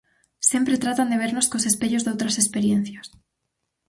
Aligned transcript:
Sempre 0.51 0.81
tratan 0.83 1.11
de 1.11 1.19
vernos 1.23 1.49
cos 1.51 1.67
espellos 1.71 2.03
doutras 2.05 2.39
experiencias. 2.41 3.07